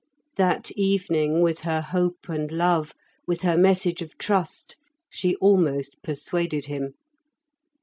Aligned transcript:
That 0.37 0.71
evening, 0.71 1.41
with 1.41 1.59
her 1.59 1.79
hope 1.79 2.27
and 2.27 2.51
love, 2.51 2.93
with 3.27 3.41
her 3.43 3.55
message 3.55 4.01
of 4.01 4.17
trust, 4.17 4.77
she 5.11 5.35
almost 5.35 6.01
persuaded 6.01 6.65
him. 6.65 6.95